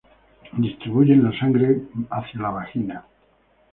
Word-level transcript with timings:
Distribuyen 0.63 1.21
la 1.23 1.31
sangre 1.37 1.79
hacia 2.09 2.41
la 2.41 2.49
vagina. 2.49 3.05